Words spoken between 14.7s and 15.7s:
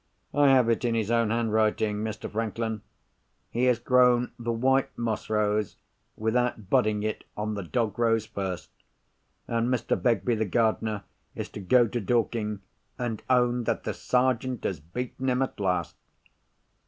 beaten him at